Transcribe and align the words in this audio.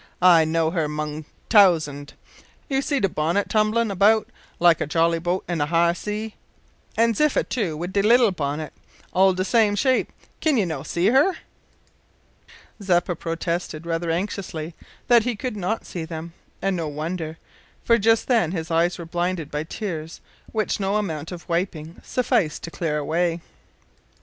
I'd 0.23 0.47
know 0.47 0.71
her 0.71 0.87
'mong 0.87 1.25
a 1.25 1.25
t'ousind. 1.47 2.13
You 2.67 2.81
sees 2.81 3.01
de 3.01 3.07
bonnit 3.07 3.49
tumblin' 3.49 3.91
about 3.91 4.27
like 4.59 4.81
a 4.81 4.87
jollyboat 4.87 5.43
in 5.47 5.61
a 5.61 5.67
high 5.67 5.93
sea; 5.93 6.33
an' 6.97 7.13
Ziffa 7.13 7.43
too 7.47 7.77
wid 7.77 7.93
de 7.93 8.01
leetil 8.01 8.31
bonnit, 8.31 8.71
all 9.13 9.31
de 9.33 9.45
same 9.45 9.75
shape, 9.75 10.11
kin 10.39 10.57
you 10.57 10.65
no' 10.65 10.81
see 10.81 11.09
her?" 11.11 11.37
Zeppa 12.81 13.15
protested, 13.15 13.85
rather 13.85 14.09
anxiously, 14.09 14.73
that 15.07 15.21
he 15.21 15.35
could 15.35 15.55
not 15.55 15.85
see 15.85 16.03
them, 16.03 16.33
and 16.63 16.75
no 16.75 16.87
wonder, 16.87 17.37
for 17.83 17.99
just 17.99 18.27
then 18.27 18.53
his 18.53 18.71
eyes 18.71 18.97
were 18.97 19.05
blinded 19.05 19.51
by 19.51 19.61
tears 19.63 20.19
which 20.51 20.79
no 20.79 20.95
amount 20.97 21.31
of 21.31 21.47
wiping 21.47 22.01
sufficed 22.03 22.63
to 22.63 22.71
clear 22.71 22.97
away. 22.97 23.39